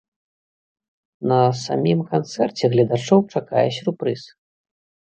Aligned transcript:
На 1.31 1.37
самім 1.65 1.99
канцэрце 2.15 2.63
гледачоў 2.73 3.19
чакае 3.39 3.69
сюрпрыз. 3.79 4.21